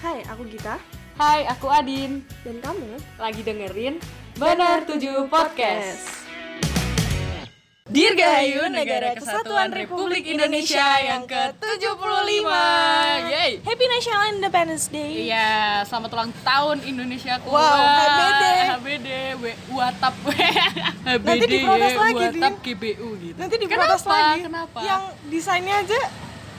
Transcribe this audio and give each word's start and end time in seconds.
Hai, 0.00 0.24
aku 0.26 0.48
Gita 0.48 0.76
Hai, 1.14 1.44
aku 1.44 1.68
Adin. 1.68 2.24
dan 2.40 2.56
kamu 2.58 2.90
Lagi 3.16 3.40
dengerin 3.40 4.00
Benar 4.34 4.88
7 4.88 5.28
Podcast. 5.28 6.24
Dirgahayu 7.84 8.70
Negara 8.70 9.12
Kesatuan 9.12 9.68
Republik 9.68 10.22
Indonesia 10.24 10.78
yang 10.96 11.26
ke-75. 11.26 12.46
Yeay. 13.26 13.52
Happy 13.60 13.86
National 13.90 14.30
Independence 14.30 14.86
Day. 14.86 15.26
Iya, 15.26 15.82
selamat 15.84 16.10
ulang 16.14 16.30
tahun 16.40 16.86
Indonesia 16.86 17.42
ku. 17.42 17.50
Wow, 17.50 17.58
HBD. 17.58 18.44
HBD, 18.70 19.08
Watap, 19.68 20.14
HBD, 20.22 20.38
Nanti 21.26 21.46
diprotes 21.50 21.94
lagi, 21.98 22.24
Watap. 22.30 22.52
GBU 22.62 23.08
gitu. 23.20 23.36
Nanti 23.36 23.54
diprotes 23.58 24.00
Kenapa? 24.00 24.14
lagi. 24.14 24.40
Kenapa? 24.46 24.78
Yang 24.80 25.02
desainnya 25.28 25.76
aja 25.76 26.00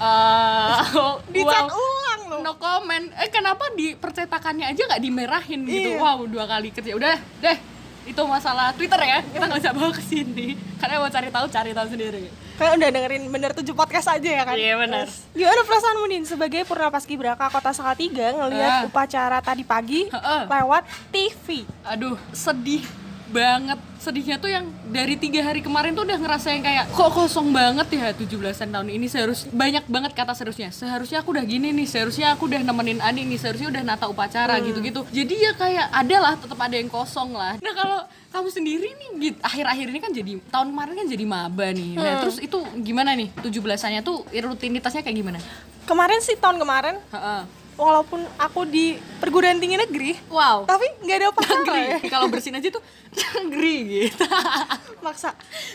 Eh, 0.01 0.77
dicat 1.37 1.65
wow. 1.69 1.77
ulang 1.77 2.00
loh. 2.31 2.39
no 2.41 2.53
comment 2.55 3.05
eh 3.13 3.27
kenapa 3.27 3.67
di 3.71 3.93
percetakannya 3.93 4.65
aja 4.65 4.81
nggak 4.81 5.01
dimerahin 5.01 5.59
gitu 5.63 5.89
Iya. 5.91 5.99
wow 5.99 6.23
dua 6.23 6.45
kali 6.45 6.71
kerja 6.71 6.93
udah 6.93 7.15
deh 7.37 7.57
itu 8.01 8.21
masalah 8.23 8.71
Twitter 8.71 8.97
ya 8.97 9.19
kita 9.21 9.43
nggak 9.43 9.59
usah 9.59 9.73
bawa 9.73 9.91
ke 9.91 10.01
sini 10.01 10.47
karena 10.75 10.97
mau 10.97 11.07
cari 11.07 11.29
tahu 11.29 11.45
cari 11.47 11.71
tahu 11.71 11.87
sendiri 11.87 12.25
Kalian 12.53 12.77
udah 12.77 12.89
dengerin 12.91 13.23
bener 13.27 13.51
7 13.51 13.73
podcast 13.73 14.05
aja 14.11 14.29
ya 14.31 14.43
kan? 14.45 14.53
Iya, 14.53 14.77
benar. 14.77 15.09
Gimana 15.33 15.65
perasaanmu 15.65 16.05
Din 16.05 16.23
sebagai 16.23 16.61
Purna 16.61 16.93
Paskibraka 16.93 17.49
Kota 17.49 17.73
Salatiga 17.73 18.29
ngelihat 18.29 18.71
Ah. 18.75 18.85
upacara 18.85 19.41
tadi 19.41 19.65
pagi 19.65 20.05
Heeh. 20.05 20.41
lewat 20.45 20.85
TV? 21.09 21.65
aduh 21.81 22.21
sedih 22.29 22.85
banget. 23.31 23.79
Sedihnya 24.01 24.41
tuh 24.41 24.49
yang 24.49 24.65
dari 24.89 25.13
tiga 25.13 25.45
hari 25.45 25.61
kemarin 25.61 25.93
tuh 25.93 26.03
udah 26.03 26.17
ngerasain 26.17 26.59
kayak 26.59 26.89
kok 26.89 27.13
kosong 27.13 27.53
banget 27.53 27.87
ya 27.93 28.11
17-an 28.11 28.69
tahun 28.73 28.89
ini? 28.91 29.05
Seharus 29.07 29.45
banyak 29.47 29.85
banget 29.87 30.11
kata 30.17 30.33
seharusnya. 30.35 30.73
Seharusnya 30.73 31.21
aku 31.21 31.31
udah 31.31 31.45
gini 31.45 31.69
nih 31.71 31.85
seharusnya 31.85 32.33
aku 32.33 32.49
udah 32.49 32.65
nemenin 32.65 32.99
Ani 32.99 33.23
nih 33.29 33.37
seharusnya 33.37 33.69
udah 33.69 33.81
nata 33.85 34.09
upacara 34.09 34.57
gitu-gitu. 34.59 35.05
Jadi 35.13 35.35
ya 35.37 35.53
kayak 35.53 35.87
ada 35.93 36.17
lah 36.17 36.33
tetap 36.35 36.59
ada 36.59 36.75
yang 36.75 36.89
kosong 36.89 37.31
lah. 37.37 37.61
Nah 37.61 37.73
kalau 37.77 37.99
kamu 38.33 38.49
sendiri 38.49 38.87
nih 38.89 39.09
Git, 39.21 39.35
akhir-akhir 39.43 39.85
ini 39.93 39.99
kan 40.01 40.11
jadi 40.11 40.33
tahun 40.49 40.67
kemarin 40.73 40.93
kan 40.97 41.07
jadi 41.07 41.25
maba 41.29 41.67
nih. 41.69 41.91
Nah 41.93 42.15
terus 42.25 42.41
itu 42.41 42.57
gimana 42.81 43.13
nih 43.13 43.29
17-annya 43.37 44.01
tuh 44.01 44.25
rutinitasnya 44.33 45.05
kayak 45.05 45.17
gimana? 45.17 45.39
Kemarin 45.85 46.19
sih 46.25 46.33
tahun 46.41 46.57
kemarin. 46.57 46.97
Heeh. 47.13 47.60
Walaupun 47.81 48.21
aku 48.37 48.61
di 48.63 48.93
perguruan 49.17 49.57
tinggi 49.57 49.73
negeri, 49.75 50.13
wow 50.27 50.63
tapi 50.63 50.85
nggak 50.99 51.15
ada 51.15 51.25
ya. 51.25 51.33
negeri 51.33 51.81
kalau 52.07 52.29
bersin 52.29 52.53
aja 52.53 52.69
tuh 52.69 52.81
negeri 53.35 53.75
gitu 54.05 54.25
Maksa. 55.01 55.33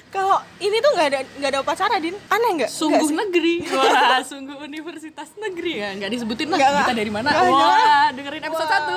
Kalau 0.08 0.38
ini 0.56 0.78
tuh 0.78 0.90
nggak 0.92 1.08
ada 1.08 1.20
nggak 1.36 1.50
ada 1.50 1.58
upacara, 1.60 1.98
Din. 1.98 2.14
Aneh 2.28 2.50
nggak? 2.56 2.70
Sungguh 2.70 3.02
sih? 3.04 3.16
negeri 3.16 3.54
wah 3.74 4.22
sungguh 4.22 4.56
universitas 4.60 5.34
negeri 5.36 5.72
ya 5.76 5.88
nggak 5.92 6.10
disebutin 6.12 6.46
lah 6.46 6.56
nggak. 6.56 6.78
kita 6.80 6.94
dari 6.94 7.10
mana 7.10 7.28
Nggak, 7.28 7.44
wah 7.48 8.06
dengerin 8.12 8.42
episode 8.44 8.70
satu 8.70 8.96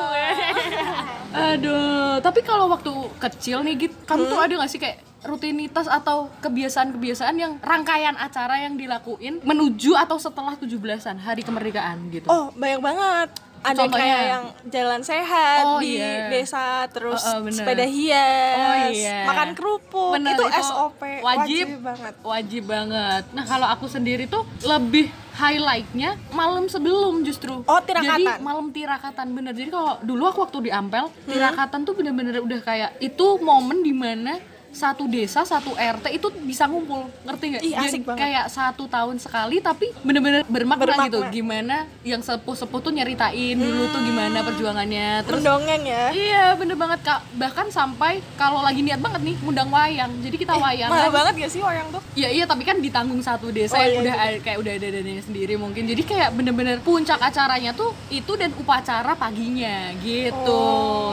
aduh 1.32 2.18
tapi 2.20 2.40
kalau 2.42 2.66
waktu 2.68 2.92
kecil 3.20 3.62
nih 3.62 3.74
git 3.80 3.94
kamu 4.04 4.22
Hmm. 4.22 4.32
tuh 4.32 4.40
ada 4.40 4.54
nggak 4.56 4.70
sih 4.70 4.78
kayak 4.78 4.98
rutinitas 5.22 5.86
atau 5.86 6.32
kebiasaan-kebiasaan 6.40 7.36
yang 7.36 7.54
rangkaian 7.60 8.16
acara 8.16 8.62
yang 8.62 8.74
dilakuin 8.74 9.40
menuju 9.42 9.94
atau 9.94 10.16
setelah 10.16 10.56
17-an 10.56 11.18
hari 11.18 11.42
kemerdekaan 11.42 12.08
gitu 12.10 12.26
Oh, 12.26 12.52
banyak 12.54 12.80
banget. 12.80 13.30
Ada 13.60 13.76
Contohnya? 13.84 14.00
kayak 14.00 14.24
yang 14.26 14.44
jalan 14.72 15.02
sehat 15.04 15.64
Oh, 15.68 15.84
di 15.84 16.00
iya. 16.00 16.32
desa, 16.32 16.88
terus 16.88 17.20
Oh, 17.20 17.28
oh, 17.30 17.40
bener. 17.44 17.60
sepeda 17.60 17.84
hias, 17.84 18.56
Oh, 18.56 18.76
iya. 18.90 19.28
makan 19.28 19.50
kerupuk, 19.52 20.16
Bener, 20.16 20.32
itu, 20.32 20.44
SOP 20.64 21.04
wajib, 21.20 21.68
banget. 21.84 22.14
wajib 22.24 22.64
banget. 22.66 23.24
Nah 23.30 23.44
kalau 23.44 23.68
aku 23.68 23.86
sendiri 23.86 24.26
tuh 24.26 24.48
lebih 24.64 25.12
highlightnya 25.36 26.16
malam 26.32 26.68
sebelum 26.68 27.20
justru. 27.22 27.60
Oh, 27.62 27.80
tirakatan. 27.82 28.16
Jadi 28.16 28.24
malam 28.40 28.68
tirakatan 28.70 29.28
bener. 29.30 29.52
Jadi 29.52 29.70
kalau 29.70 30.00
dulu 30.00 30.24
aku 30.26 30.40
waktu 30.42 30.60
di 30.62 30.72
Ampel 30.72 31.08
Hmm. 31.08 31.28
tirakatan 31.28 31.84
tuh 31.84 31.94
bener-bener 31.94 32.40
udah 32.40 32.60
kayak 32.62 32.96
itu 33.00 33.28
momen 33.40 33.80
di 33.80 33.92
mana 33.92 34.40
satu 34.72 35.06
desa 35.06 35.42
satu 35.42 35.72
RT 35.72 36.06
itu 36.12 36.28
bisa 36.42 36.64
ngumpul 36.64 37.10
ngerti 37.24 37.46
nggak? 37.50 37.62
Asik 37.80 38.02
banget. 38.04 38.20
Kayak 38.22 38.46
satu 38.48 38.86
tahun 38.86 39.18
sekali 39.18 39.58
tapi 39.60 39.90
bener-bener 40.00 40.46
bermakna, 40.46 40.84
Bermakna. 40.86 41.06
gitu. 41.06 41.20
Gimana 41.34 41.76
yang 42.02 42.20
sepuh-sepuh 42.20 42.80
tuh 42.80 42.92
nyeritain 42.92 43.56
dulu 43.56 43.84
tuh 43.88 44.02
gimana 44.02 44.42
perjuangannya. 44.42 45.24
Terus 45.24 45.40
Mendongeng 45.40 45.84
ya. 45.84 46.06
Iya 46.10 46.46
bener 46.54 46.76
banget 46.76 47.00
kak 47.02 47.20
Bahkan 47.32 47.68
sampai 47.70 48.20
kalau 48.36 48.60
lagi 48.60 48.80
niat 48.80 48.98
banget 48.98 49.22
nih 49.22 49.36
Ngundang 49.40 49.68
wayang 49.68 50.12
Jadi 50.20 50.36
kita 50.38 50.54
wayang 50.54 50.88
Mahal 50.88 51.10
banget 51.10 51.34
gak 51.40 51.52
sih 51.52 51.60
wayang 51.60 51.88
tuh? 51.90 52.02
Iya 52.14 52.30
iya 52.32 52.44
tapi 52.44 52.62
kan 52.62 52.78
ditanggung 52.78 53.20
satu 53.20 53.50
desa 53.50 53.74
Oh, 53.74 53.80
iya, 53.80 53.90
yang 53.92 54.02
udah 54.02 54.16
ada- 54.16 54.42
kayak 54.42 54.58
udah 54.58 54.74
ada 54.74 54.88
dananya 54.92 55.22
sendiri 55.22 55.54
mungkin 55.56 55.84
jadi 55.86 56.02
kayak 56.02 56.30
bener-bener 56.32 56.78
puncak 56.80 57.18
acaranya 57.18 57.72
tuh 57.72 57.92
itu 58.10 58.32
dan 58.34 58.52
upacara 58.54 59.14
paginya 59.14 59.94
gitu 60.00 60.62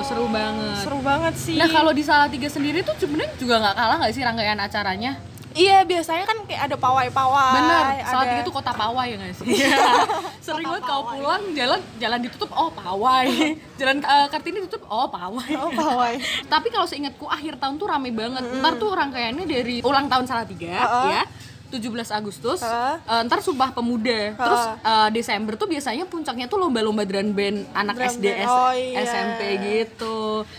seru 0.03 0.27
banget 0.27 0.81
Seru 0.81 0.99
banget 1.01 1.35
sih. 1.37 1.55
nah 1.55 1.69
kalau 1.69 1.91
di 1.91 2.03
Salatiga 2.03 2.49
sendiri 2.49 2.81
tuh 2.81 2.97
sebenarnya 2.97 3.33
juga 3.47 3.63
nggak 3.63 3.77
kalah 3.79 3.97
nggak 4.03 4.13
sih 4.13 4.23
rangkaian 4.23 4.59
acaranya 4.59 5.13
Iya, 5.57 5.89
biasanya 5.89 6.29
kan 6.29 6.37
kayak 6.45 6.69
ada 6.69 6.77
pawai-pawai. 6.77 7.57
bener 7.57 7.81
ada... 7.97 8.05
Salatiga 8.05 8.45
tuh 8.45 8.53
kota 8.53 8.77
pawai 8.77 9.09
ya 9.09 9.17
nggak 9.17 9.33
sih 9.41 9.57
sering 10.45 10.69
banget 10.69 10.85
kau 10.85 11.09
pulang 11.09 11.43
jalan 11.57 11.81
jalan 11.97 12.19
ditutup 12.21 12.53
oh 12.53 12.69
pawai 12.69 13.25
jalan 13.81 14.05
eh, 14.05 14.27
kartini 14.29 14.61
ditutup 14.61 14.85
oh 14.85 15.09
pawai 15.09 15.49
Oh, 15.57 15.73
pawai. 15.73 16.21
Tapi 16.53 16.69
kalau 16.69 16.85
seingatku 16.85 17.25
akhir 17.25 17.57
tahun 17.57 17.81
tuh 17.81 17.89
rame 17.89 18.13
banget. 18.13 18.45
Ntar 18.61 18.77
tuh 18.77 18.93
rangkaiannya 18.93 19.49
dari 19.49 19.81
ulang 19.81 20.13
tahun 20.13 20.29
Salatiga 20.29 20.77
Heeh. 20.77 21.07
ya. 21.17 21.23
17 21.69 21.83
Agustus, 22.11 22.61
eh, 22.61 22.95
ntar 23.25 23.39
Sumpah 23.39 23.71
Pemuda, 23.71 24.33
terus 24.33 24.63
eh, 24.81 25.09
Desember 25.11 25.55
tuh 25.55 25.67
biasanya 25.67 26.05
puncaknya 26.05 26.47
tuh 26.47 26.57
lomba-lomba 26.57 27.03
drum 27.03 27.31
band 27.31 27.67
anak 27.73 27.95
Drum 27.95 28.09
SD, 28.13 28.25
band. 28.25 28.47
Oh, 28.47 28.73
iya. 28.73 28.97
SMP 29.03 29.41
gitu. 29.61 30.17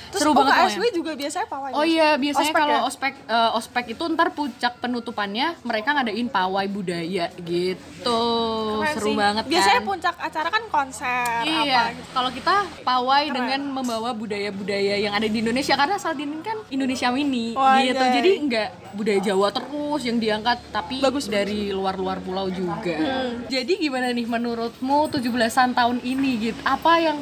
Terus 0.10 0.20
Seru 0.20 0.32
oh, 0.32 0.36
banget 0.36 0.54
KSW 0.54 0.64
pokoknya. 0.78 0.92
juga 0.94 1.12
biasanya 1.14 1.48
pawai. 1.48 1.72
Oh 1.72 1.84
iya, 1.84 2.10
biasanya 2.16 2.46
Ospek 2.48 2.60
kalau 2.60 2.76
ya? 2.76 2.82
ospek 2.84 3.14
eh, 3.24 3.52
ospek 3.54 3.86
itu 3.90 4.04
ntar 4.10 4.28
puncak 4.32 4.74
penutupannya 4.78 5.48
mereka 5.62 5.90
ngadain 5.92 6.28
pawai 6.28 6.66
budaya 6.66 7.26
gitu. 7.38 8.22
Keren 8.78 8.94
Seru 8.94 9.08
sih. 9.08 9.16
banget 9.16 9.44
Biasanya 9.48 9.80
kan. 9.80 9.88
puncak 9.88 10.16
acara 10.18 10.50
kan 10.50 10.64
konser 10.68 11.26
apa 11.38 11.46
Iya, 11.48 11.82
gitu. 11.94 12.12
kalau 12.12 12.30
kita 12.30 12.56
pawai 12.82 13.24
dengan 13.28 13.62
membawa 13.66 14.12
budaya-budaya 14.12 14.96
yang 14.98 15.14
ada 15.14 15.26
di 15.26 15.38
Indonesia 15.38 15.74
karena 15.74 15.96
saat 15.96 16.18
ini 16.18 16.40
kan 16.40 16.58
Indonesia 16.68 17.08
mini 17.10 17.54
Wah, 17.54 17.80
gitu. 17.80 17.98
iya. 17.98 18.14
Jadi 18.14 18.32
nggak 18.44 18.68
budaya 18.94 19.20
Jawa 19.20 19.48
terus 19.50 20.02
yang 20.04 20.18
diangkat 20.18 20.58
tapi 20.70 20.97
Bagus, 21.00 21.26
dari 21.28 21.70
luar-luar 21.72 22.20
pulau 22.20 22.50
juga. 22.50 22.96
Hmm. 22.98 23.46
Jadi 23.48 23.78
gimana 23.78 24.10
nih 24.12 24.26
menurutmu 24.26 25.08
17-an 25.12 25.78
tahun 25.78 25.98
ini 26.02 26.52
gitu? 26.52 26.60
Apa 26.64 27.00
yang 27.00 27.18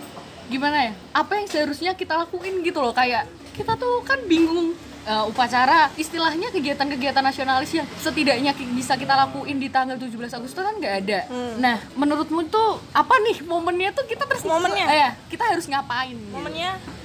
gimana 0.47 0.89
ya? 0.89 0.93
Apa 1.11 1.41
yang 1.41 1.47
seharusnya 1.49 1.91
kita 1.93 2.15
lakuin 2.15 2.61
gitu 2.61 2.79
loh 2.81 2.93
kayak 2.93 3.25
kita 3.55 3.79
tuh 3.79 4.03
kan 4.03 4.19
bingung 4.27 4.75
eh, 5.05 5.23
upacara 5.29 5.87
istilahnya 5.95 6.51
kegiatan-kegiatan 6.51 7.23
nasionalis 7.23 7.71
yang 7.71 7.87
setidaknya 7.97 8.51
bisa 8.75 8.99
kita 8.99 9.15
lakuin 9.15 9.57
di 9.57 9.71
tanggal 9.71 9.95
17 9.95 10.11
Agustus 10.37 10.59
kan 10.59 10.75
nggak 10.75 10.95
ada. 11.05 11.19
Hmm. 11.31 11.53
Nah, 11.61 11.77
menurutmu 11.95 12.45
tuh 12.51 12.81
apa 12.91 13.15
nih 13.23 13.45
momennya 13.45 13.95
tuh 13.95 14.05
kita 14.05 14.27
terus 14.27 14.43
Momennya? 14.43 14.85
eh, 14.85 15.11
kita 15.29 15.43
harus 15.47 15.65
ngapain? 15.65 16.13
gitu? 16.13 16.33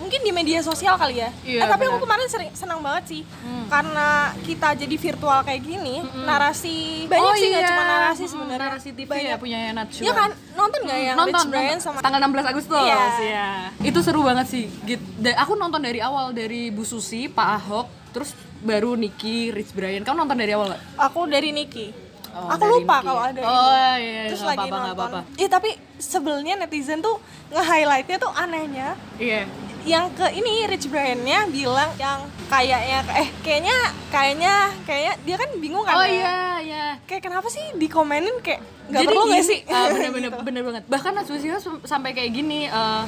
Mungkin 0.00 0.16
di 0.18 0.32
media 0.32 0.60
sosial 0.60 0.96
kali 0.96 1.20
ya. 1.20 1.28
Iya, 1.42 1.60
eh, 1.60 1.68
tapi 1.68 1.84
benar. 1.84 1.92
aku 1.92 1.98
kemarin 2.02 2.26
sering 2.26 2.50
senang 2.50 2.80
banget 2.80 3.04
sih 3.06 3.22
karena 3.68 4.08
kita 4.42 4.68
jadi 4.74 4.96
virtual 4.98 5.38
kayak 5.40 5.60
gini, 5.60 5.96
narasi 6.24 7.04
banyak 7.06 7.22
Oh 7.22 7.34
sih 7.34 7.48
nggak 7.48 7.60
iya. 7.60 7.70
cuma 7.70 7.82
narasi 7.84 8.24
sebenarnya. 8.24 8.66
narasi 8.66 8.88
TV 8.90 9.06
banyak. 9.06 9.28
ya 9.28 9.36
punya 9.36 9.58
Natsua. 9.70 10.02
Iya 10.02 10.12
kan 10.12 10.30
nonton 10.52 10.80
nggak 10.82 10.98
yang 10.98 11.16
nonton, 11.16 11.38
Rich 11.38 11.52
Brian 11.52 11.78
sama 11.78 11.98
tanggal 12.00 12.20
16 12.20 12.50
Agustus 12.50 12.80
Iya. 12.80 13.00
ya. 13.20 13.48
Itu 13.80 13.98
seru 14.00 14.20
banget 14.20 14.46
sih. 14.48 14.64
Gitu. 14.82 15.04
Aku 15.36 15.52
nonton 15.54 15.78
dari 15.78 16.00
awal 16.00 16.32
dari 16.32 16.68
Bu 16.68 16.82
Susi, 16.82 17.28
Pak 17.28 17.48
Ahok, 17.58 17.86
terus 18.10 18.32
baru 18.60 18.92
Niki, 18.92 19.48
Rich 19.50 19.70
Brian. 19.70 20.00
Kamu 20.00 20.16
nonton 20.18 20.34
dari 20.34 20.50
awal 20.50 20.72
gak? 20.72 20.82
aku 20.98 21.28
dari 21.28 21.52
Niki. 21.52 21.92
Oh, 22.30 22.46
aku 22.46 22.62
lupa 22.62 23.02
kalau 23.02 23.20
ya. 23.20 23.28
ada 23.28 23.40
Oh 23.42 23.50
ini. 23.50 23.74
iya, 23.74 23.90
iya, 23.98 24.22
Terus 24.30 24.42
lagi 24.44 24.62
apa-apa, 24.64 24.78
nggak 24.84 24.96
nonton. 24.96 25.22
Iya 25.34 25.48
tapi 25.50 25.70
sebelnya 25.96 26.54
netizen 26.56 26.98
tuh 27.00 27.18
nge-highlightnya 27.50 28.16
tuh 28.16 28.30
anehnya 28.32 28.94
Iya. 29.16 29.50
Yang 29.82 30.10
ke 30.10 30.26
ini 30.30 30.66
Rich 30.66 30.86
Brian-nya 30.86 31.46
bilang 31.46 31.90
yang 31.96 32.20
kayaknya 32.46 33.00
eh 33.14 33.28
kayaknya 33.40 33.76
kayaknya 34.08 34.54
kayaknya 34.82 35.12
dia 35.22 35.36
kan 35.36 35.48
bingung 35.56 35.82
kan 35.82 35.94
Oh 35.94 36.02
ya. 36.02 36.12
iya, 36.12 36.36
iya. 36.60 36.86
kayak 37.02 37.22
kenapa 37.22 37.46
sih 37.46 37.62
dikomenin 37.74 38.36
kayak 38.38 38.60
nggak 38.86 39.02
perlu 39.02 39.22
nggak 39.26 39.40
sih 39.42 39.60
ah, 39.66 39.88
bener-bener 39.88 40.28
Gitu. 40.32 40.42
bener 40.42 40.62
banget. 40.62 40.82
Bahkan 40.86 41.12
Natsushi 41.12 41.48
sam- 41.56 41.82
sampai 41.82 42.10
kayak 42.10 42.30
gini. 42.30 42.66
eh, 42.66 43.04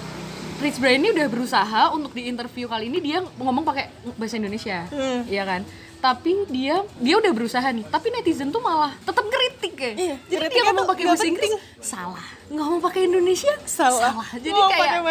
Rich 0.58 0.78
Brian 0.78 0.96
ini 0.96 1.10
udah 1.10 1.26
berusaha 1.26 1.90
untuk 1.90 2.12
di 2.12 2.24
interview 2.24 2.66
kali 2.66 2.86
ini 2.86 3.02
dia 3.02 3.18
ngomong 3.18 3.62
pakai 3.62 3.90
bahasa 4.14 4.38
Indonesia, 4.38 4.86
Hmm. 4.86 5.26
iya 5.26 5.42
kan? 5.42 5.66
Tapi 5.98 6.46
dia 6.46 6.78
dia 6.96 7.14
udah 7.16 7.30
berusaha 7.30 7.66
nih, 7.68 7.82
tapi 7.84 8.10
netizen 8.10 8.48
tuh 8.48 8.58
malah 8.58 8.94
tetap 8.96 9.22
kritik 9.24 9.51
ya. 9.82 9.94
Iya, 9.98 10.16
Jadi 10.30 10.44
dia 10.54 10.62
ngomong 10.70 10.86
tuh 10.86 10.90
pakai 10.94 11.04
bahasa 11.10 11.26
Inggris? 11.26 11.50
Salah, 11.82 12.26
ngomong 12.46 12.80
pakai 12.80 13.00
Indonesia? 13.10 13.52
Salah. 13.66 14.14
Jadi 14.38 14.54
Mau 14.54 14.70
kayak 14.70 15.02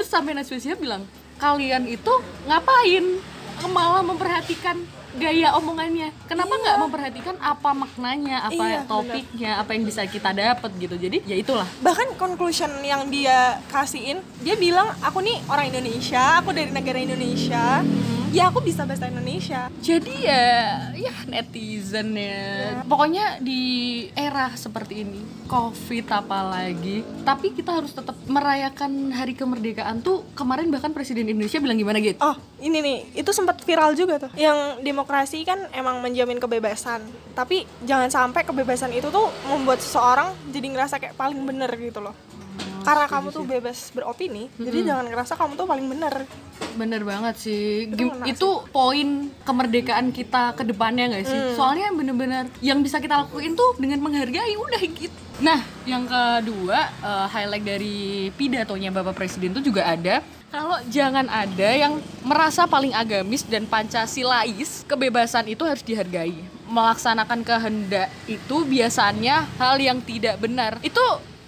terus 0.00 0.08
sampai 0.08 0.32
Natsushi 0.32 0.72
bilang 0.80 1.04
kalian 1.36 1.84
itu 1.84 2.12
ngapain? 2.48 3.04
Malah 3.56 4.04
memperhatikan 4.04 4.76
gaya 5.16 5.48
omongannya. 5.56 6.12
Kenapa 6.28 6.52
nggak 6.60 6.76
memperhatikan 6.76 7.36
apa 7.40 7.70
maknanya 7.72 8.44
apa 8.44 8.62
Iya, 8.62 8.78
topiknya 8.84 9.50
apa 9.64 9.70
yang 9.72 9.84
bisa 9.88 10.04
kita 10.04 10.30
dapat 10.36 10.70
gitu. 10.76 10.94
Jadi 11.00 11.24
ya 11.24 11.36
itulah. 11.40 11.64
Bahkan 11.80 12.20
conclusion 12.20 12.68
yang 12.84 13.08
dia 13.08 13.58
kasihin 13.72 14.20
dia 14.44 14.54
bilang 14.60 14.92
aku 15.00 15.24
nih 15.24 15.40
orang 15.48 15.72
Indonesia 15.72 16.44
aku 16.44 16.52
dari 16.52 16.68
negara 16.68 17.00
Indonesia 17.00 17.80
ya 18.34 18.50
aku 18.50 18.62
bisa 18.62 18.82
bahasa 18.86 19.10
Indonesia. 19.10 19.68
Jadi 19.82 20.26
ya 20.26 20.90
ya 20.96 21.14
netizen 21.28 22.16
ya. 22.16 22.82
Pokoknya 22.86 23.38
di 23.42 24.06
era 24.14 24.50
seperti 24.54 25.02
ini 25.06 25.36
covid 25.46 26.06
apalagi 26.10 27.06
tapi 27.22 27.54
kita 27.54 27.78
harus 27.78 27.94
tetap 27.94 28.18
merayakan 28.26 29.14
hari 29.14 29.32
kemerdekaan 29.32 30.02
tuh 30.02 30.26
kemarin 30.34 30.68
bahkan 30.68 30.90
presiden 30.90 31.30
Indonesia 31.30 31.62
bilang 31.62 31.78
gimana 31.78 32.02
gitu 32.02 32.18
oh 32.18 32.34
ini 32.58 32.82
nih 32.82 32.98
itu 33.22 33.30
sempat 33.30 33.62
viral 33.62 33.94
juga 33.94 34.26
tuh. 34.26 34.30
Yang 34.34 34.82
demokrasi 34.82 35.46
kan 35.46 35.70
emang 35.72 36.02
menjamin 36.02 36.42
kebebasan 36.42 37.00
tapi 37.32 37.64
jangan 37.86 38.10
sampai 38.10 38.42
kebebasan 38.42 38.90
itu 38.92 39.08
tuh 39.08 39.30
membuat 39.46 39.78
seseorang 39.78 40.34
jadi 40.50 40.66
ngerasa 40.74 40.98
kayak 40.98 41.14
paling 41.14 41.38
bener 41.46 41.70
gitu 41.78 42.02
loh 42.02 42.12
karena 42.86 43.06
kamu 43.10 43.28
tuh 43.34 43.44
bebas 43.44 43.90
beropini 43.90 44.46
jadi 44.56 44.78
jangan 44.86 45.04
ngerasa 45.10 45.34
kamu 45.34 45.52
tuh 45.58 45.66
paling 45.68 45.86
bener. 45.90 46.14
Bener 46.76 47.02
banget 47.04 47.34
sih. 47.40 47.88
Itu 47.92 48.08
itu 48.24 48.48
poin 48.72 49.32
kemerdekaan 49.44 50.12
kita 50.12 50.56
ke 50.56 50.62
depannya 50.64 51.12
nggak 51.12 51.24
sih? 51.28 51.40
Soalnya 51.56 51.92
bener-bener 51.92 52.48
yang 52.64 52.80
bisa 52.80 53.00
kita 53.00 53.26
lakuin 53.26 53.52
tuh 53.52 53.76
dengan 53.76 54.00
menghargai 54.00 54.56
udah 54.56 54.82
gitu. 54.82 55.14
Nah 55.40 55.60
yang 55.84 56.08
kedua 56.08 56.88
eh, 57.04 57.26
highlight 57.28 57.64
dari 57.64 57.98
pidatonya 58.32 58.88
bapak 58.92 59.16
presiden 59.16 59.52
tuh 59.52 59.64
juga 59.64 59.84
ada. 59.84 60.24
Kalau 60.46 60.78
jangan 60.88 61.26
ada 61.28 61.68
yang 61.74 62.00
merasa 62.22 62.64
paling 62.64 62.94
agamis 62.94 63.44
dan 63.44 63.68
pancasilais 63.68 64.86
kebebasan 64.88 65.52
itu 65.52 65.66
harus 65.66 65.84
dihargai. 65.84 66.38
Melaksanakan 66.66 67.44
kehendak 67.44 68.08
itu 68.24 68.64
biasanya 68.64 69.44
hal 69.60 69.76
yang 69.76 70.00
tidak 70.00 70.40
benar. 70.40 70.80
Itu 70.80 71.02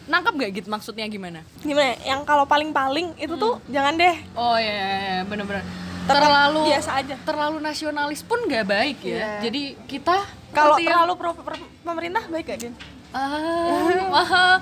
nangkep 0.08 0.34
gak 0.34 0.50
gitu 0.54 0.68
maksudnya 0.68 1.04
gimana 1.06 1.44
gimana 1.60 1.94
ya? 1.94 2.16
yang 2.16 2.24
kalau 2.24 2.44
paling-paling 2.44 3.12
itu 3.16 3.36
tuh 3.36 3.60
jangan 3.68 3.94
deh 3.94 4.16
Oh 4.32 4.56
iya, 4.56 4.72
iya, 4.72 4.88
iya, 4.98 5.20
bener-bener. 5.22 5.62
Tetap 6.08 6.24
Terlalu 6.24 6.60
biasa 6.72 6.90
aja. 6.96 7.14
Terlalu 7.20 7.56
nasionalis 7.60 8.20
pun 8.24 8.40
nggak 8.40 8.64
baik 8.64 8.98
ya. 9.04 9.12
Iya. 9.12 9.30
Jadi 9.44 9.62
kita 9.84 10.16
kalau 10.50 10.80
terlalu 10.80 11.12
pro 11.14 11.30
per- 11.36 11.68
pemerintah 11.84 12.24
baik 12.26 12.48
gak 12.48 12.58
Din? 12.58 12.74
Ah, 13.08 14.16
ah, 14.16 14.56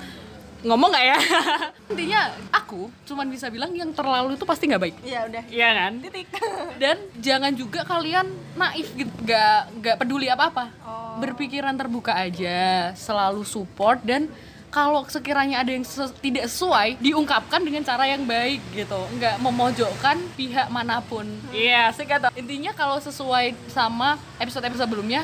ngomong 0.59 0.91
nggak 0.91 1.05
ya? 1.05 1.17
Intinya 1.95 2.21
aku 2.51 2.91
cuman 3.07 3.31
bisa 3.31 3.47
bilang 3.47 3.71
yang 3.71 3.95
terlalu 3.95 4.35
itu 4.35 4.43
pasti 4.43 4.67
nggak 4.67 4.83
baik. 4.83 4.95
Iya 5.07 5.19
udah 5.23 5.43
Iya 5.47 5.69
kan? 5.71 5.91
titik 6.03 6.27
Dan 6.83 6.97
jangan 7.17 7.51
juga 7.55 7.87
kalian 7.87 8.27
naif 8.59 8.91
gitu, 8.91 9.11
nggak 9.23 9.59
nggak 9.79 9.95
peduli 10.03 10.27
apa-apa. 10.27 10.67
Oh. 10.83 11.15
Berpikiran 11.17 11.79
terbuka 11.79 12.11
aja, 12.11 12.91
selalu 12.91 13.47
support 13.47 14.03
dan 14.03 14.27
kalau 14.67 15.01
sekiranya 15.05 15.59
ada 15.59 15.69
yang 15.69 15.81
ses- 15.81 16.13
tidak 16.17 16.45
sesuai 16.45 16.99
diungkapkan 16.99 17.59
dengan 17.59 17.81
cara 17.81 18.03
yang 18.05 18.23
baik 18.23 18.59
gitu. 18.71 18.99
Nggak 19.15 19.39
memojokkan 19.39 20.17
pihak 20.33 20.67
mana 20.67 20.99
pun. 20.99 21.23
Iya 21.49 21.89
sih 21.91 22.03
kata 22.03 22.29
intinya 22.33 22.71
kalau 22.71 22.97
sesuai 22.97 23.55
sama 23.67 24.15
episode 24.37 24.63
episode 24.63 24.85
sebelumnya 24.85 25.23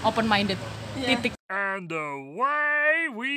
open 0.00 0.24
minded 0.24 0.58
Iya. 0.94 1.16
titik. 1.16 1.32
And 1.46 1.90
away 1.90 3.08
we 3.08 3.34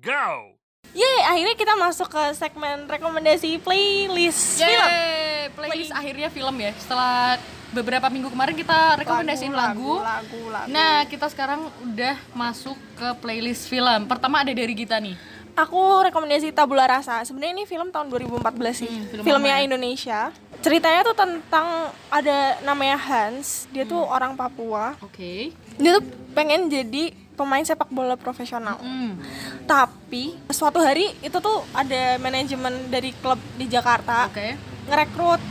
go! 0.00 0.53
Yeay, 0.94 1.20
akhirnya 1.26 1.54
kita 1.54 1.74
masuk 1.74 2.06
ke 2.06 2.22
segmen 2.32 2.86
rekomendasi 2.86 3.58
playlist 3.58 4.62
film. 4.62 4.70
Yeay, 4.70 5.50
playlist 5.50 5.90
akhirnya 5.90 6.30
film 6.30 6.54
ya 6.54 6.70
setelah 6.74 7.34
beberapa 7.74 8.06
minggu 8.06 8.30
kemarin 8.30 8.54
kita 8.54 9.02
rekomendasiin 9.02 9.50
lagu, 9.50 9.98
lagu, 9.98 10.42
lagu. 10.46 10.70
Nah, 10.70 11.02
kita 11.04 11.26
sekarang 11.26 11.66
udah 11.82 12.14
masuk 12.30 12.78
ke 12.94 13.08
playlist 13.18 13.66
film. 13.66 14.06
Pertama 14.06 14.46
ada 14.46 14.54
dari 14.54 14.70
Gita 14.70 15.02
nih. 15.02 15.18
Aku 15.54 15.78
rekomendasi 16.02 16.50
Tabula 16.50 16.86
Rasa. 16.86 17.22
Sebenarnya 17.22 17.58
ini 17.58 17.64
film 17.66 17.90
tahun 17.90 18.10
2014 18.10 18.74
sih. 18.74 18.90
Hmm, 18.90 19.06
film 19.06 19.22
Filmnya 19.22 19.54
lama 19.54 19.62
ya? 19.62 19.66
Indonesia. 19.66 20.20
Ceritanya 20.58 21.00
tuh 21.02 21.14
tentang 21.14 21.66
ada 22.10 22.38
namanya 22.62 22.98
Hans. 22.98 23.66
Dia 23.70 23.82
tuh 23.82 24.02
Hmm. 24.02 24.14
orang 24.14 24.32
Papua. 24.34 24.94
Oke. 24.98 25.50
Dia 25.78 25.98
tuh 25.98 26.02
pengen 26.34 26.66
jadi 26.66 27.14
pemain 27.34 27.62
sepak 27.62 27.90
bola 27.90 28.14
profesional. 28.14 28.78
Hmm. 28.78 29.18
Tapi 29.64 30.38
suatu 30.48 30.78
hari 30.78 31.10
itu 31.20 31.34
tuh 31.34 31.66
ada 31.70 32.16
manajemen 32.18 32.88
dari 32.88 33.10
klub 33.18 33.38
di 33.54 33.66
Jakarta 33.66 34.30
Oke. 34.30 34.54
ngerekrut. 34.86 35.42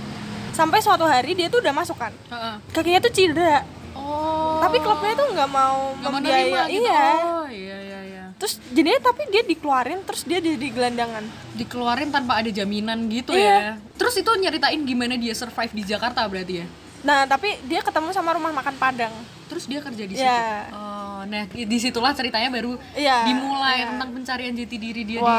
Sampai 0.53 0.79
suatu 0.79 1.03
hari 1.03 1.33
dia 1.33 1.49
tuh 1.49 1.59
udah 1.59 1.73
masuk 1.73 1.97
kan. 1.97 2.13
Heeh. 2.29 2.55
Kakinya 2.71 2.99
tuh 3.01 3.11
cedera. 3.11 3.59
Oh. 3.93 4.57
Tapi 4.61 4.81
klubnya 4.81 5.13
tuh 5.13 5.27
nggak 5.33 5.49
mau 5.49 5.93
membiayai. 5.97 6.49
nerima 6.49 6.61
gitu. 6.65 6.81
Iya. 6.81 7.05
Oh, 7.21 7.45
iya 7.45 7.77
iya 7.79 7.99
iya. 8.05 8.23
Terus 8.37 8.53
jadinya 8.69 8.99
tapi 9.01 9.21
dia 9.29 9.43
dikeluarin 9.43 9.99
terus 10.05 10.21
dia 10.25 10.39
jadi 10.39 10.67
gelandangan. 10.69 11.23
Dikeluarin 11.57 12.09
tanpa 12.09 12.41
ada 12.41 12.49
jaminan 12.49 13.05
gitu 13.09 13.33
Iya. 13.33 13.57
ya. 13.57 13.73
Terus 13.97 14.17
itu 14.17 14.31
nyeritain 14.33 14.81
gimana 14.81 15.17
dia 15.17 15.33
survive 15.33 15.73
di 15.73 15.83
Jakarta 15.85 16.25
berarti 16.25 16.65
ya. 16.65 16.67
Nah, 17.03 17.27
tapi 17.27 17.59
dia 17.67 17.83
ketemu 17.83 18.15
sama 18.15 18.31
rumah 18.31 18.55
makan 18.55 18.75
Padang. 18.79 19.11
Terus 19.51 19.67
dia 19.67 19.83
kerja 19.83 20.03
di 20.07 20.15
situ. 20.15 20.23
Iya. 20.23 20.71
Oh, 20.71 20.92
nah 21.25 21.43
di 21.47 21.77
situlah 21.77 22.11
ceritanya 22.11 22.49
baru 22.49 22.75
Iya, 22.93 23.25
dimulai 23.25 23.77
iya. 23.77 23.85
tentang 23.89 24.09
pencarian 24.11 24.53
jati 24.53 24.77
diri 24.77 25.01
dia 25.03 25.19
Wow. 25.19 25.29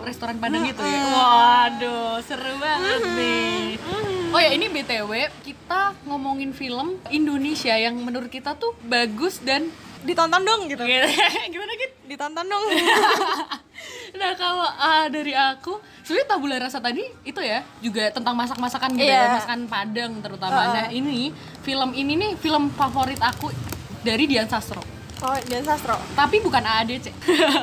di 0.00 0.08
restoran 0.08 0.36
Padang 0.36 0.62
gitu 0.62 0.80
ya. 0.80 1.02
Waduh, 1.04 2.20
seru 2.20 2.54
banget 2.56 3.00
nih. 3.12 3.80
Oh 4.28 4.38
ya 4.38 4.50
ini 4.50 4.66
btw 4.66 5.12
kita 5.42 5.92
ngomongin 6.04 6.50
film 6.50 6.96
Indonesia 7.08 7.72
yang 7.72 7.96
menurut 7.96 8.28
kita 8.28 8.54
tuh 8.54 8.72
bagus 8.82 9.38
dan 9.38 9.68
Ditonton 10.02 10.42
dong 10.42 10.66
gitu. 10.66 10.82
gimana 11.52 11.72
gitu? 11.74 11.94
Ditonton 12.06 12.44
dong. 12.44 12.64
Nah 14.12 14.36
kalau 14.36 14.62
ah, 14.62 15.08
dari 15.08 15.32
aku 15.32 15.74
sebenarnya 16.02 16.28
tabula 16.28 16.56
rasa 16.60 16.78
tadi 16.78 17.02
itu 17.24 17.40
ya 17.40 17.64
juga 17.80 18.12
tentang 18.12 18.36
masak-masakan 18.36 18.92
gitu 18.92 19.08
Iya. 19.08 19.24
ya 19.24 19.34
masakan 19.34 19.60
Padang 19.66 20.12
terutama. 20.20 20.60
Nah 20.70 20.86
ini 20.92 21.32
film 21.60 21.90
ini 21.92 22.12
nih 22.14 22.30
film 22.36 22.68
favorit 22.70 23.18
aku 23.18 23.48
dari 24.00 24.28
Dian 24.28 24.46
Sastro. 24.46 24.84
Oh, 25.22 25.36
Dian 25.46 25.64
Sastro. 25.64 25.96
Tapi 26.12 26.36
bukan 26.42 26.62
AADC. 26.62 27.06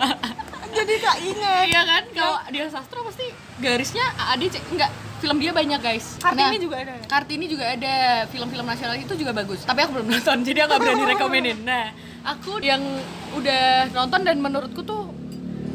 Jadi 0.78 0.94
tak 1.02 1.18
inget. 1.20 1.66
Iya 1.68 1.82
kan? 1.82 2.04
Kalau 2.14 2.38
Dian 2.50 2.70
Sastro 2.70 3.00
pasti 3.04 3.26
garisnya 3.60 4.06
AADC. 4.16 4.56
Enggak, 4.72 4.92
film 5.20 5.38
dia 5.42 5.52
banyak 5.52 5.80
guys. 5.82 6.16
Kartini 6.22 6.56
Nah, 6.56 6.62
juga 6.62 6.76
ada. 6.80 6.94
Kartini 7.06 7.46
juga 7.50 7.66
ada 7.68 7.94
film-film 8.30 8.66
nasional 8.66 8.96
itu 8.96 9.14
juga 9.18 9.32
bagus. 9.34 9.66
Tapi 9.66 9.80
aku 9.84 9.92
belum 10.00 10.08
nonton, 10.08 10.38
jadi 10.46 10.66
aku 10.66 10.70
nggak 10.72 10.82
berani 10.82 11.04
rekomenin. 11.18 11.58
Nah, 11.66 11.86
aku 12.24 12.62
yang 12.62 12.82
udah 13.36 13.92
nonton 13.92 14.22
dan 14.24 14.38
menurutku 14.40 14.82
tuh 14.86 15.10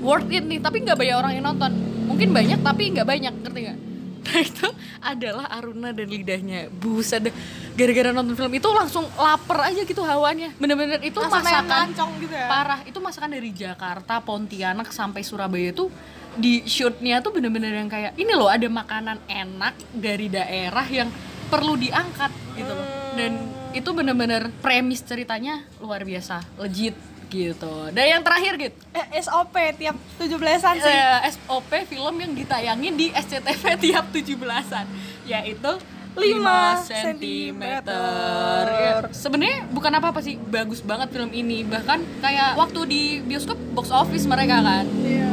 worth 0.00 0.30
it 0.30 0.46
nih. 0.46 0.62
Tapi 0.62 0.84
nggak 0.87 0.96
banyak 0.96 1.16
orang 1.19 1.32
yang 1.37 1.44
nonton. 1.44 1.72
Mungkin 2.04 2.30
banyak, 2.30 2.60
tapi 2.62 2.92
nggak 2.94 3.08
banyak, 3.08 3.34
ngerti 3.44 3.60
nggak? 3.64 3.78
Nah 4.25 4.40
itu 4.40 4.69
adalah 5.04 5.47
Aruna 5.52 5.93
dan 5.93 6.09
lidahnya. 6.09 6.73
Buset 6.73 7.28
deh. 7.28 7.35
Gara-gara 7.76 8.11
nonton 8.11 8.35
film 8.35 8.52
itu 8.57 8.69
langsung 8.73 9.04
lapar 9.21 9.69
aja 9.69 9.85
gitu 9.85 10.00
hawanya. 10.00 10.50
Bener-bener 10.57 10.99
itu 11.04 11.21
Langsung 11.21 11.45
masakan 11.45 11.93
gitu 12.19 12.35
ya. 12.35 12.49
parah. 12.49 12.81
Itu 12.88 12.99
masakan 13.04 13.37
dari 13.37 13.52
Jakarta, 13.52 14.25
Pontianak 14.25 14.90
sampai 14.90 15.21
Surabaya 15.21 15.71
tuh 15.76 15.93
di 16.35 16.66
shootnya 16.66 17.23
tuh 17.23 17.31
bener-bener 17.31 17.71
yang 17.78 17.87
kayak 17.87 18.19
ini 18.19 18.35
loh 18.35 18.50
ada 18.50 18.66
makanan 18.66 19.23
enak 19.31 19.75
dari 19.95 20.26
daerah 20.26 20.83
yang 20.90 21.07
perlu 21.47 21.78
diangkat 21.78 22.33
gitu 22.59 22.75
loh 22.75 22.87
dan 23.14 23.38
itu 23.71 23.87
bener-bener 23.95 24.50
premis 24.59 25.02
ceritanya 25.07 25.62
luar 25.78 26.02
biasa 26.02 26.43
legit 26.59 26.99
gitu 27.35 27.91
dan 27.91 28.05
yang 28.09 28.23
terakhir 28.23 28.55
gitu 28.57 28.79
Eh, 28.93 29.19
SOP 29.19 29.50
tiap 29.75 29.99
17-an 30.17 30.75
sih. 30.76 30.87
eh, 30.88 31.19
SOP 31.29 31.73
film 31.85 32.14
yang 32.17 32.33
ditayangin 32.33 32.95
di 32.95 33.11
SCTV 33.11 33.62
tiap 33.85 34.07
17-an 34.09 34.87
yaitu 35.25 35.73
5 36.14 36.23
Lima 36.23 36.79
cm. 36.79 37.19
sentimeter. 37.19 38.64
Ya, 38.69 39.03
Sebenarnya 39.11 39.67
bukan 39.69 39.93
apa-apa 39.93 40.23
sih, 40.23 40.38
bagus 40.38 40.79
banget 40.79 41.11
film 41.11 41.26
ini. 41.33 41.62
Bahkan 41.64 42.23
kayak 42.23 42.55
waktu 42.55 42.81
di 42.87 43.03
bioskop 43.21 43.59
box 43.75 43.91
office 43.91 44.23
mereka 44.25 44.62
kan. 44.62 44.87
Iya. 45.00 45.31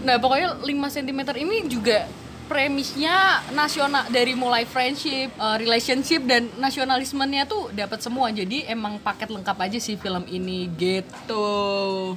Nah, 0.00 0.16
pokoknya 0.16 0.54
5 0.56 0.70
cm 0.88 1.18
ini 1.36 1.66
juga 1.66 2.06
premisnya 2.50 3.46
nasional 3.54 4.10
dari 4.10 4.34
mulai 4.34 4.66
friendship, 4.66 5.30
eh, 5.30 5.56
relationship 5.62 6.26
dan 6.26 6.50
nasionalismenya 6.58 7.46
tuh 7.46 7.70
dapat 7.70 8.02
semua. 8.02 8.34
Jadi 8.34 8.66
emang 8.66 8.98
paket 8.98 9.30
lengkap 9.30 9.54
aja 9.54 9.78
sih 9.78 9.94
film 9.94 10.26
ini 10.26 10.66
gitu. 10.74 11.46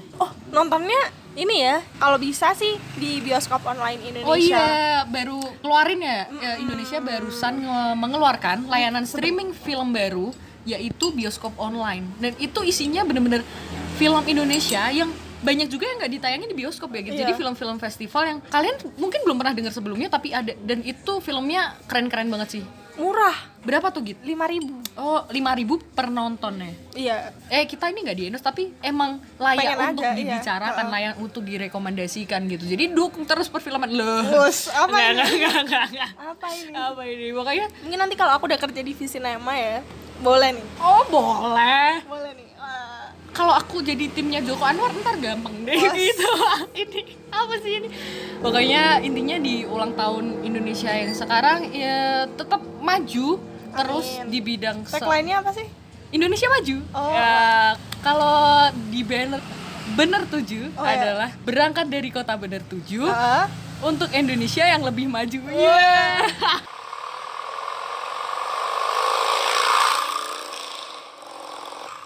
Oh, 0.01 0.31
nontonnya 0.49 0.97
ini 1.37 1.61
ya. 1.61 1.85
Kalau 2.01 2.17
bisa 2.17 2.57
sih 2.57 2.81
di 2.97 3.21
bioskop 3.21 3.61
online 3.61 4.01
Indonesia. 4.01 4.33
Oh 4.33 4.37
iya, 4.37 5.05
baru 5.05 5.37
keluarin 5.61 6.01
ya. 6.01 6.25
Ya, 6.41 6.51
Indonesia 6.57 6.97
barusan 6.97 7.61
nge- 7.61 7.97
mengeluarkan 8.01 8.65
layanan 8.65 9.05
streaming 9.05 9.53
film 9.53 9.93
baru 9.93 10.33
yaitu 10.65 11.13
bioskop 11.13 11.53
online. 11.61 12.09
Dan 12.17 12.33
itu 12.41 12.65
isinya 12.65 13.05
bener-bener 13.05 13.45
film 14.01 14.23
Indonesia 14.25 14.89
yang 14.89 15.13
banyak 15.43 15.67
juga 15.67 15.85
yang 15.85 15.97
nggak 15.99 16.13
ditayangin 16.15 16.47
di 16.47 16.57
bioskop 16.57 16.89
ya 16.89 17.01
gitu. 17.01 17.13
Iya. 17.13 17.21
Jadi 17.27 17.31
film-film 17.35 17.77
festival 17.77 18.23
yang 18.25 18.39
kalian 18.43 18.75
mungkin 18.95 19.19
belum 19.21 19.37
pernah 19.37 19.53
dengar 19.53 19.71
sebelumnya 19.71 20.07
tapi 20.07 20.31
ada 20.31 20.55
dan 20.57 20.79
itu 20.81 21.19
filmnya 21.19 21.75
keren-keren 21.85 22.27
banget 22.27 22.59
sih. 22.59 22.63
Murah. 22.93 23.33
Berapa 23.65 23.89
tuh 23.89 24.05
Git? 24.05 24.21
5000 24.21 24.93
Oh, 24.93 25.25
5000 25.25 25.81
per 25.97 26.07
nontonnya. 26.07 26.69
iya 26.93 27.33
Eh 27.49 27.65
kita 27.65 27.89
ini 27.89 28.05
nggak 28.05 28.13
di 28.13 28.23
endorse 28.29 28.45
tapi 28.45 28.69
emang 28.79 29.17
layak 29.35 29.65
Pengen 29.73 29.89
untuk 29.89 30.05
aja, 30.05 30.13
iya. 30.13 30.17
dibicarakan, 30.21 30.85
Heeh. 30.85 30.93
layak 30.93 31.13
untuk 31.17 31.41
direkomendasikan 31.41 32.45
gitu. 32.45 32.63
Jadi 32.63 32.93
dukung 32.93 33.25
terus 33.25 33.49
perfilman 33.49 33.89
lo. 33.89 34.21
Bos, 34.29 34.69
apa 34.69 34.93
Nggak, 34.93 35.09
ini? 35.09 35.37
nggak, 35.41 35.57
nggak, 35.65 35.85
nggak, 35.89 36.09
apa 36.21 36.47
ini 36.53 36.71
Apa 36.71 37.01
ini? 37.03 37.25
Makanya 37.33 37.65
mungkin 37.81 37.99
nanti 37.99 38.13
kalau 38.13 38.31
aku 38.37 38.45
udah 38.45 38.59
kerja 38.61 38.79
di 38.79 38.93
Visinema 38.93 39.53
ya 39.53 39.81
boleh 40.21 40.55
nih 40.55 40.65
oh 40.79 41.03
boleh. 41.09 41.91
boleh 42.05 42.31
nih. 42.37 42.47
Kalau 43.33 43.49
aku 43.51 43.81
jadi 43.81 44.05
timnya 44.07 44.39
Joko 44.39 44.61
Anwar 44.61 44.93
ntar 44.93 45.17
gampang 45.17 45.65
deh 45.65 45.73
Bos. 45.73 45.89
gitu. 45.91 46.29
ini 46.85 47.01
apa 47.27 47.53
sih 47.59 47.81
ini? 47.81 47.87
Pokoknya 48.39 49.01
intinya 49.01 49.37
di 49.37 49.65
ulang 49.65 49.97
tahun 49.97 50.45
Indonesia 50.45 50.87
yang 50.87 51.11
sekarang 51.11 51.73
ya 51.73 52.29
tetap 52.29 52.61
maju 52.77 53.41
terus 53.73 54.07
Amin. 54.21 54.29
di 54.29 54.39
bidang 54.39 54.77
tagline-nya 54.85 55.41
apa 55.41 55.49
sih 55.51 55.65
Indonesia 56.13 56.45
maju. 56.47 56.77
Oh. 56.93 57.09
Ya, 57.09 57.73
kalau 57.99 58.37
di 58.87 59.01
banner 59.01 59.41
bener 59.93 60.29
tujuh 60.29 60.69
Oh, 60.73 60.85
ya. 60.85 60.93
adalah 60.95 61.29
berangkat 61.41 61.89
dari 61.89 62.07
kota 62.07 62.37
bener 62.37 62.61
tujuh 62.63 63.09
Heeh. 63.09 63.45
untuk 63.81 64.13
Indonesia 64.13 64.61
yang 64.61 64.85
lebih 64.85 65.09
maju. 65.09 65.41
Iya. 65.49 66.21